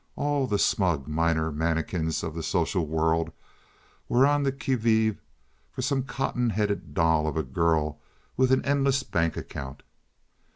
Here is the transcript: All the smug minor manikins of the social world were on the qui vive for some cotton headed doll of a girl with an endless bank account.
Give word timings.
All 0.15 0.47
the 0.47 0.57
smug 0.57 1.07
minor 1.07 1.51
manikins 1.51 2.23
of 2.23 2.33
the 2.33 2.41
social 2.41 2.87
world 2.87 3.31
were 4.09 4.25
on 4.25 4.41
the 4.41 4.51
qui 4.51 4.73
vive 4.73 5.21
for 5.71 5.83
some 5.83 6.01
cotton 6.01 6.49
headed 6.49 6.95
doll 6.95 7.27
of 7.27 7.37
a 7.37 7.43
girl 7.43 7.99
with 8.35 8.51
an 8.51 8.65
endless 8.65 9.03
bank 9.03 9.37
account. 9.37 9.83